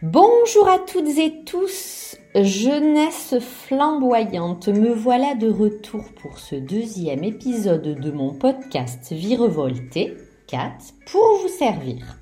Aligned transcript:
Bonjour 0.00 0.68
à 0.68 0.78
toutes 0.78 1.18
et 1.18 1.42
tous, 1.44 2.16
jeunesse 2.36 3.34
flamboyante, 3.40 4.68
me 4.68 4.92
voilà 4.92 5.34
de 5.34 5.50
retour 5.50 6.04
pour 6.22 6.38
ce 6.38 6.54
deuxième 6.54 7.24
épisode 7.24 8.00
de 8.00 8.10
mon 8.12 8.32
podcast 8.32 9.12
Vie 9.12 9.34
revoltée 9.34 10.16
4 10.46 10.62
pour 11.10 11.40
vous 11.42 11.48
servir. 11.48 12.16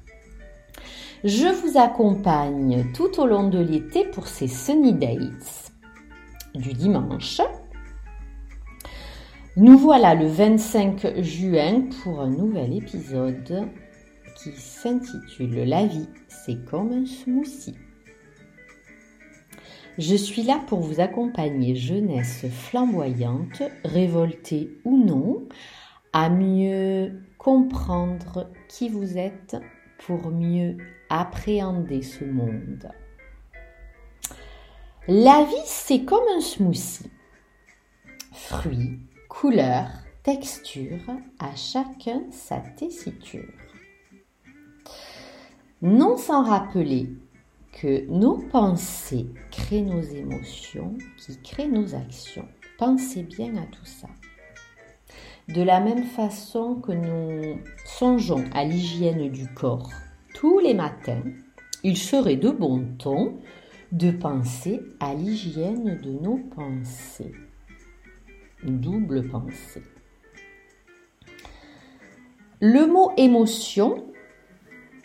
Je 1.22 1.48
vous 1.48 1.76
accompagne 1.78 2.86
tout 2.94 3.21
au 3.21 3.26
long 3.26 3.51
de 3.51 3.58
l'été 3.58 4.06
pour 4.06 4.27
ces 4.27 4.49
sunny 4.49 4.95
dates 4.95 5.71
du 6.54 6.72
dimanche. 6.72 7.43
Nous 9.58 9.77
voilà 9.77 10.15
le 10.15 10.29
25 10.29 11.21
juin 11.21 11.83
pour 12.03 12.22
un 12.22 12.31
nouvel 12.31 12.74
épisode 12.74 13.69
s'intitule 14.53 15.65
La 15.65 15.87
vie, 15.87 16.09
c'est 16.29 16.65
comme 16.65 16.92
un 16.92 17.06
smoothie. 17.06 17.77
Je 19.98 20.15
suis 20.15 20.43
là 20.43 20.61
pour 20.66 20.80
vous 20.80 21.01
accompagner, 21.01 21.75
jeunesse 21.75 22.47
flamboyante, 22.51 23.62
révoltée 23.84 24.79
ou 24.84 25.03
non, 25.03 25.48
à 26.12 26.29
mieux 26.29 27.23
comprendre 27.39 28.51
qui 28.69 28.91
vous 28.91 29.17
êtes 29.17 29.56
pour 29.98 30.30
mieux 30.30 30.77
appréhender 31.09 32.03
ce 32.03 32.25
monde. 32.25 32.91
La 35.09 35.45
vie, 35.45 35.55
c'est 35.65 36.05
comme 36.05 36.25
un 36.37 36.41
smoothie. 36.41 37.11
Fruits, 38.33 38.98
couleurs, 39.28 39.91
textures, 40.23 41.06
à 41.39 41.55
chacun 41.55 42.23
sa 42.33 42.59
tessiture. 42.59 43.66
Non 45.83 46.16
sans 46.16 46.43
rappeler 46.43 47.11
que 47.73 48.09
nos 48.09 48.39
pensées 48.39 49.27
créent 49.51 49.83
nos 49.83 50.01
émotions, 50.01 50.95
qui 51.19 51.39
créent 51.42 51.69
nos 51.69 51.95
actions. 51.95 52.48
Pensez 52.78 53.23
bien 53.23 53.56
à 53.56 53.67
tout 53.67 53.84
ça. 53.84 54.09
De 55.48 55.62
la 55.62 55.81
même 55.81 56.05
façon 56.05 56.77
que 56.77 56.92
nous 56.92 57.61
songeons 57.84 58.45
à 58.53 58.65
l'hygiène 58.65 59.31
du 59.31 59.47
corps 59.53 59.91
tous 60.37 60.59
les 60.59 60.75
matins, 60.75 61.23
il 61.83 61.97
serait 61.97 62.37
de 62.37 62.50
bon 62.50 62.84
ton 62.98 63.39
de 63.91 64.11
penser 64.11 64.83
à 65.00 65.15
l'hygiène 65.15 65.98
de 66.03 66.11
nos 66.11 66.37
pensées. 66.55 67.33
Double 68.62 69.27
pensée. 69.28 69.83
Le 72.61 72.87
mot 72.87 73.12
émotion 73.17 74.05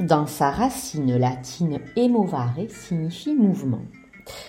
dans 0.02 0.26
sa 0.26 0.50
racine 0.50 1.18
latine 1.18 1.80
emovare 1.96 2.56
signifie 2.70 3.36
mouvement. 3.36 3.86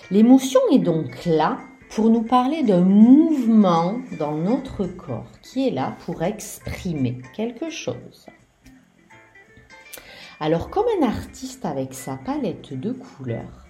L'émotion 0.09 0.59
est 0.71 0.79
donc 0.79 1.25
là 1.25 1.59
pour 1.89 2.09
nous 2.09 2.23
parler 2.23 2.63
d'un 2.63 2.81
mouvement 2.81 3.99
dans 4.17 4.35
notre 4.35 4.85
corps 4.85 5.31
qui 5.41 5.67
est 5.67 5.71
là 5.71 5.95
pour 6.05 6.23
exprimer 6.23 7.21
quelque 7.35 7.69
chose. 7.69 8.25
Alors 10.39 10.69
comme 10.69 10.85
un 10.99 11.07
artiste 11.07 11.65
avec 11.65 11.93
sa 11.93 12.17
palette 12.17 12.73
de 12.73 12.91
couleurs, 12.91 13.65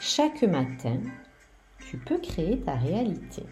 chaque 0.00 0.42
matin, 0.42 0.98
tu 1.90 1.98
peux 1.98 2.18
créer 2.18 2.60
ta 2.60 2.74
réalité. 2.74 3.44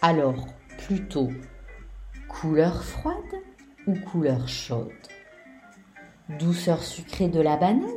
Alors, 0.00 0.46
plutôt 0.78 1.30
couleur 2.28 2.84
froide 2.84 3.42
ou 3.88 3.94
couleur 3.94 4.46
chaude. 4.46 4.92
Douceur 6.38 6.82
sucrée 6.82 7.28
de 7.28 7.40
la 7.40 7.56
banane 7.56 7.88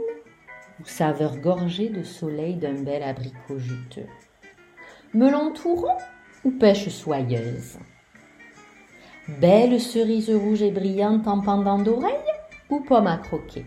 ou 0.79 0.85
saveur 0.85 1.37
gorgée 1.37 1.89
de 1.89 2.01
soleil 2.01 2.55
d'un 2.55 2.81
bel 2.81 3.03
abricot 3.03 3.59
juteux. 3.59 4.07
Melon 5.13 5.51
tout 5.51 5.75
rond 5.75 5.97
ou 6.45 6.51
pêche 6.51 6.87
soyeuse. 6.87 7.77
Belle 9.27 9.81
cerise 9.81 10.29
rouge 10.29 10.61
et 10.61 10.71
brillante 10.71 11.27
en 11.27 11.41
pendant 11.41 11.77
d'oreille 11.77 12.15
ou 12.69 12.79
pomme 12.79 13.07
à 13.07 13.17
croquer. 13.17 13.65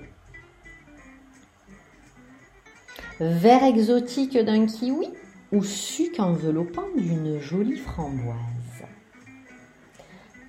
Vert 3.21 3.65
exotique 3.65 4.39
d'un 4.39 4.65
kiwi 4.65 5.11
ou 5.53 5.63
suc 5.63 6.19
enveloppant 6.19 6.89
d'une 6.97 7.39
jolie 7.39 7.77
framboise 7.77 8.64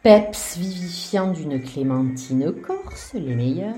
peps 0.06 0.58
vivifiant 0.60 1.32
d'une 1.32 1.60
clémentine 1.60 2.54
corse, 2.62 3.16
les 3.16 3.34
meilleurs, 3.34 3.74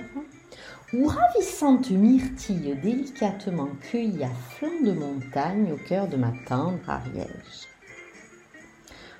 ou 0.93 1.07
ravissante 1.07 1.89
myrtille 1.89 2.75
délicatement 2.83 3.69
cueillie 3.89 4.25
à 4.25 4.29
flanc 4.49 4.83
de 4.83 4.91
montagne 4.91 5.71
au 5.71 5.77
cœur 5.87 6.09
de 6.09 6.17
ma 6.17 6.33
tendre 6.45 6.79
Ariège. 6.85 7.69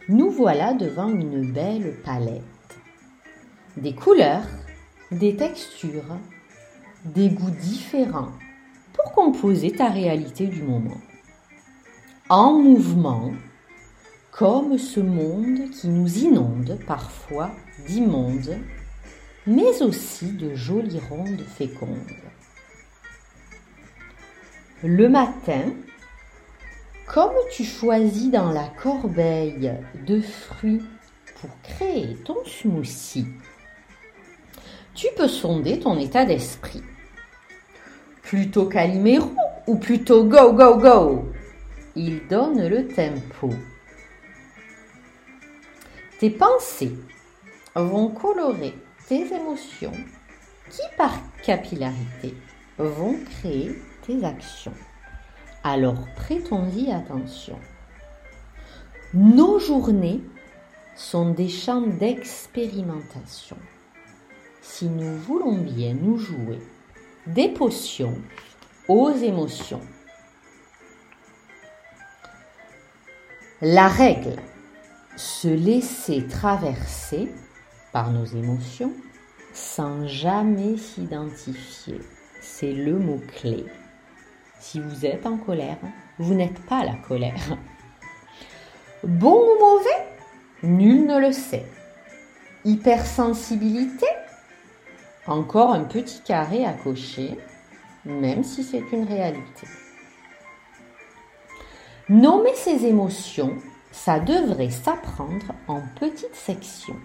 Nous 0.10 0.30
voilà 0.32 0.74
devant 0.74 1.08
une 1.08 1.54
belle 1.54 1.96
palette. 2.04 2.44
Des 3.78 3.96
couleurs, 3.96 4.50
des 5.10 5.38
textures, 5.38 6.18
des 7.06 7.30
goûts 7.30 7.52
différents 7.52 8.34
pour 8.92 9.14
composer 9.14 9.72
ta 9.72 9.88
réalité 9.88 10.48
du 10.48 10.62
moment. 10.62 11.00
En 12.28 12.60
mouvement, 12.60 13.32
comme 14.38 14.78
ce 14.78 15.00
monde 15.00 15.72
qui 15.72 15.88
nous 15.88 16.20
inonde 16.20 16.78
parfois 16.86 17.50
d'immondes, 17.88 18.56
mais 19.48 19.82
aussi 19.82 20.32
de 20.32 20.54
jolies 20.54 21.02
rondes 21.10 21.42
fécondes. 21.42 21.98
Le 24.84 25.10
matin, 25.10 25.64
comme 27.08 27.34
tu 27.52 27.64
choisis 27.64 28.30
dans 28.30 28.52
la 28.52 28.68
corbeille 28.84 29.74
de 30.06 30.22
fruits 30.22 30.86
pour 31.42 31.50
créer 31.64 32.16
ton 32.24 32.38
smoothie, 32.46 33.26
tu 34.94 35.08
peux 35.18 35.28
sonder 35.28 35.80
ton 35.80 35.98
état 35.98 36.26
d'esprit. 36.26 36.84
Plutôt 38.22 38.68
Calimero 38.68 39.32
ou 39.66 39.78
plutôt 39.78 40.26
go 40.26 40.54
go 40.54 40.78
go 40.78 41.26
Il 41.96 42.28
donne 42.28 42.68
le 42.68 42.88
tempo. 42.88 43.52
Tes 46.20 46.32
pensées 46.32 46.96
vont 47.76 48.10
colorer 48.10 48.74
tes 49.08 49.32
émotions 49.34 49.94
qui, 50.72 50.82
par 50.98 51.14
capillarité, 51.44 52.34
vont 52.80 53.20
créer 53.40 53.80
tes 54.02 54.24
actions. 54.24 54.74
Alors 55.64 56.08
prêtons-y 56.16 56.92
attention. 56.92 57.60
Nos 59.14 59.60
journées 59.60 60.22
sont 60.96 61.30
des 61.32 61.50
champs 61.50 61.82
d'expérimentation. 61.82 63.58
Si 64.62 64.90
nous 64.90 65.18
voulons 65.18 65.58
bien 65.58 65.94
nous 65.94 66.18
jouer 66.18 66.60
des 67.28 67.50
potions 67.50 68.18
aux 68.88 69.12
émotions. 69.12 69.82
La 73.62 73.88
règle 73.88 74.36
se 75.18 75.48
laisser 75.48 76.28
traverser 76.28 77.34
par 77.92 78.12
nos 78.12 78.26
émotions 78.26 78.94
sans 79.52 80.08
jamais 80.08 80.78
s'identifier. 80.78 82.00
C'est 82.40 82.72
le 82.72 82.98
mot-clé. 83.00 83.66
Si 84.60 84.80
vous 84.80 85.06
êtes 85.06 85.26
en 85.26 85.38
colère, 85.38 85.80
vous 86.20 86.36
n'êtes 86.36 86.60
pas 86.66 86.86
la 86.86 86.96
colère. 87.08 87.58
Bon 89.04 89.36
ou 89.36 89.60
mauvais 89.60 90.08
Nul 90.64 91.08
ne 91.08 91.20
le 91.20 91.32
sait. 91.32 91.66
Hypersensibilité 92.64 94.08
Encore 95.26 95.74
un 95.74 95.84
petit 95.84 96.22
carré 96.22 96.64
à 96.66 96.74
cocher, 96.74 97.38
même 98.06 98.44
si 98.44 98.64
c'est 98.64 98.84
une 98.92 99.06
réalité. 99.06 99.68
Nommer 102.10 102.56
ses 102.56 102.86
émotions 102.86 103.58
ça 104.04 104.20
devrait 104.20 104.70
s'apprendre 104.70 105.54
en 105.68 105.82
petites 106.00 106.36
sections 106.36 107.00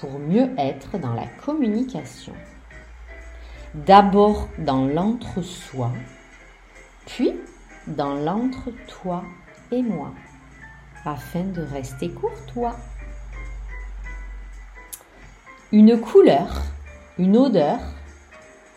pour 0.00 0.18
mieux 0.18 0.48
être 0.56 0.98
dans 0.98 1.12
la 1.12 1.26
communication. 1.44 2.32
D'abord 3.74 4.48
dans 4.58 4.86
l'entre-soi, 4.86 5.92
puis 7.06 7.34
dans 7.86 8.14
l'entre-toi 8.14 9.22
et 9.70 9.82
moi, 9.82 10.12
afin 11.04 11.44
de 11.44 11.62
rester 11.62 12.10
courtois. 12.10 12.76
Une 15.70 16.00
couleur, 16.00 16.62
une 17.18 17.36
odeur, 17.36 17.78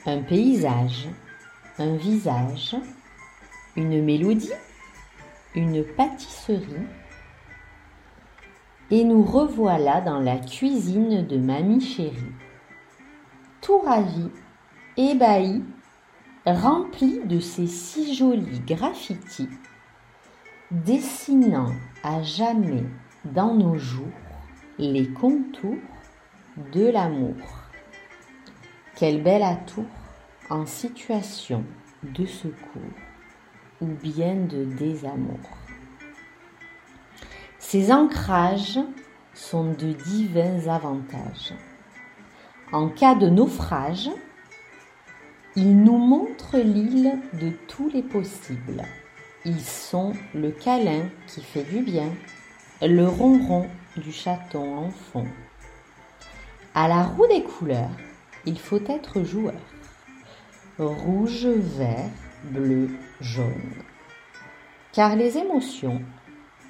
un 0.06 0.22
paysage, 0.22 1.08
un 1.80 1.96
visage, 1.96 2.76
une 3.78 4.04
mélodie, 4.04 4.52
une 5.56 5.83
pâtisserie 5.83 6.88
et 8.89 9.03
nous 9.03 9.24
revoilà 9.24 10.01
dans 10.01 10.19
la 10.19 10.38
cuisine 10.38 11.25
de 11.25 11.38
mamie 11.38 11.81
chérie. 11.81 12.33
Tout 13.62 13.80
ravi 13.80 14.30
ébahi, 14.98 15.63
rempli 16.45 17.21
de 17.25 17.39
ces 17.39 17.68
si 17.68 18.15
jolis 18.15 18.62
graffitis, 18.62 19.50
dessinant 20.71 21.74
à 22.04 22.21
jamais 22.21 22.86
dans 23.25 23.54
nos 23.54 23.77
jours 23.77 24.07
les 24.77 25.07
contours 25.09 25.75
de 26.74 26.89
l'amour. 26.89 27.36
Quel 28.95 29.24
bel 29.24 29.44
atout 29.44 29.86
en 30.50 30.65
situation 30.65 31.63
de 32.04 32.25
secours 32.25 32.81
ou 33.81 33.88
bien 33.88 34.36
de 34.36 34.63
désamour. 34.63 35.39
Ces 37.60 37.92
ancrages 37.92 38.80
sont 39.33 39.74
de 39.74 39.94
divins 39.94 40.68
avantages. 40.68 41.54
En 42.72 42.89
cas 42.89 43.16
de 43.16 43.28
naufrage, 43.28 44.10
ils 45.56 45.78
nous 45.78 45.98
montrent 45.98 46.57
l'île 46.57 47.19
de 47.33 47.51
tous 47.68 47.89
les 47.89 48.04
possibles. 48.04 48.83
Ils 49.44 49.62
sont 49.62 50.13
le 50.33 50.51
câlin 50.51 51.10
qui 51.28 51.42
fait 51.42 51.63
du 51.63 51.81
bien, 51.81 52.10
le 52.81 53.07
ronron 53.07 53.68
du 53.98 54.12
chaton 54.12 54.78
en 54.78 54.89
fond. 54.92 55.28
À 56.74 56.88
la 56.88 57.04
roue 57.04 57.28
des 57.28 57.44
couleurs, 57.44 57.98
il 58.45 58.57
faut 58.57 58.80
être 58.88 59.24
joueur. 59.24 59.60
Rouge, 60.78 61.48
vert, 61.48 62.10
bleu, 62.44 62.90
jaune. 63.20 63.84
Car 64.94 65.16
les 65.16 65.38
émotions, 65.38 66.02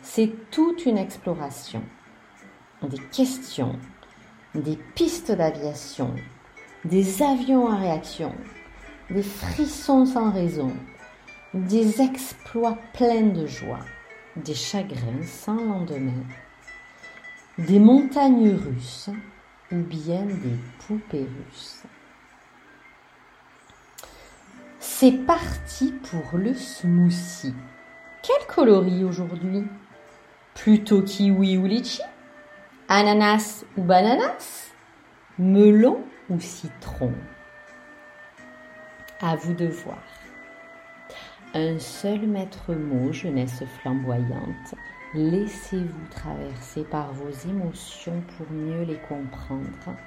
c'est 0.02 0.32
toute 0.52 0.86
une 0.86 0.98
exploration. 0.98 1.84
Des 2.84 3.00
questions, 3.12 3.78
des 4.56 4.78
pistes 4.96 5.32
d'aviation, 5.32 6.14
des 6.84 7.22
avions 7.22 7.68
en 7.68 7.80
réaction, 7.80 8.34
des 9.10 9.24
frissons 9.24 10.06
sans 10.06 10.32
raison, 10.32 10.74
des 11.54 12.02
exploits 12.02 12.78
pleins 12.94 13.28
de 13.28 13.46
joie, 13.46 13.86
des 14.36 14.56
chagrins 14.56 15.24
sans 15.26 15.56
lendemain, 15.56 16.24
des 17.58 17.80
montagnes 17.80 18.56
russes 18.56 19.10
ou 19.72 19.78
bien 19.78 20.26
des 20.26 20.58
poupées 20.88 21.28
russes. 21.48 21.84
C'est 25.02 25.26
parti 25.26 25.96
pour 26.12 26.38
le 26.38 26.54
smoothie. 26.54 27.56
Quel 28.22 28.46
coloris 28.46 29.04
aujourd'hui? 29.04 29.64
Plutôt 30.54 31.02
kiwi 31.02 31.58
ou 31.58 31.66
litchi? 31.66 32.04
Ananas 32.88 33.66
ou 33.78 33.82
bananas? 33.82 34.76
Melon 35.40 36.04
ou 36.30 36.40
citron? 36.40 37.16
À 39.24 39.36
vous 39.38 39.56
de 39.56 39.66
voir. 39.66 40.04
Un 41.56 41.80
seul 41.80 42.28
maître 42.28 42.76
mot, 42.76 43.12
jeunesse 43.12 43.64
flamboyante. 43.82 44.76
Laissez-vous 45.16 46.08
traverser 46.12 46.84
par 46.84 47.12
vos 47.12 47.32
émotions 47.50 48.22
pour 48.38 48.52
mieux 48.52 48.84
les 48.84 49.00
comprendre. 49.00 49.98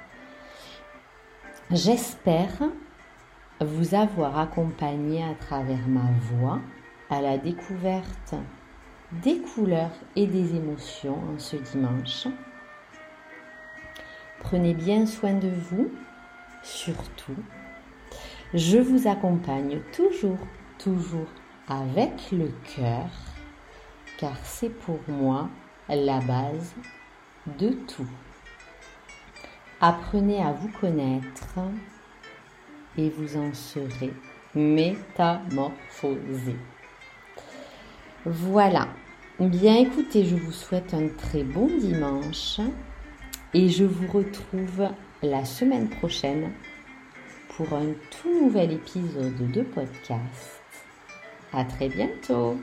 J'espère 1.69 2.61
vous 3.61 3.95
avoir 3.95 4.37
accompagné 4.37 5.23
à 5.23 5.33
travers 5.33 5.87
ma 5.87 6.11
voix 6.21 6.59
à 7.09 7.21
la 7.21 7.37
découverte 7.37 8.35
des 9.23 9.39
couleurs 9.39 9.95
et 10.15 10.27
des 10.27 10.55
émotions 10.55 11.19
en 11.33 11.39
ce 11.39 11.55
dimanche. 11.55 12.27
Prenez 14.39 14.73
bien 14.73 15.05
soin 15.05 15.33
de 15.33 15.49
vous, 15.49 15.91
surtout. 16.63 17.35
Je 18.53 18.77
vous 18.77 19.07
accompagne 19.07 19.79
toujours 19.93 20.39
toujours 20.77 21.27
avec 21.67 22.31
le 22.31 22.51
cœur, 22.75 23.09
car 24.17 24.37
c'est 24.43 24.69
pour 24.69 24.99
moi 25.07 25.49
la 25.89 26.19
base 26.19 26.75
de 27.59 27.69
tout. 27.69 28.07
Apprenez 29.81 30.43
à 30.43 30.51
vous 30.51 30.69
connaître 30.79 31.59
et 32.97 33.09
vous 33.09 33.37
en 33.37 33.53
serez 33.53 34.13
métamorphosé. 34.53 36.55
Voilà. 38.25 38.87
Bien 39.39 39.75
écoutez, 39.75 40.25
je 40.25 40.35
vous 40.35 40.51
souhaite 40.51 40.93
un 40.93 41.09
très 41.09 41.43
bon 41.43 41.67
dimanche 41.67 42.59
et 43.53 43.67
je 43.67 43.83
vous 43.83 44.09
retrouve 44.11 44.89
la 45.21 45.43
semaine 45.43 45.89
prochaine 45.89 46.51
pour 47.49 47.73
un 47.73 47.87
tout 48.11 48.41
nouvel 48.41 48.71
épisode 48.71 49.51
de 49.51 49.61
podcast. 49.61 50.61
À 51.51 51.65
très 51.65 51.89
bientôt 51.89 52.57